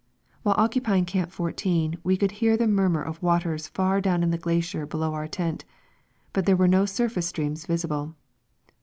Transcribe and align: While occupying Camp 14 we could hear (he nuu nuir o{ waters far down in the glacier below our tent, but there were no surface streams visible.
While 0.41 0.55
occupying 0.57 1.05
Camp 1.05 1.29
14 1.31 1.99
we 2.03 2.17
could 2.17 2.31
hear 2.31 2.53
(he 2.53 2.57
nuu 2.57 2.89
nuir 2.89 3.07
o{ 3.07 3.15
waters 3.21 3.67
far 3.67 4.01
down 4.01 4.23
in 4.23 4.31
the 4.31 4.37
glacier 4.39 4.87
below 4.87 5.13
our 5.13 5.27
tent, 5.27 5.63
but 6.33 6.47
there 6.47 6.57
were 6.57 6.67
no 6.67 6.85
surface 6.87 7.27
streams 7.27 7.67
visible. 7.67 8.15